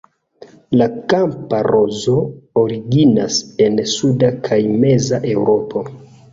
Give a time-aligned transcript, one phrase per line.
[0.81, 2.15] La kampa rozo
[2.63, 5.89] originas en suda kaj meza Eŭropo.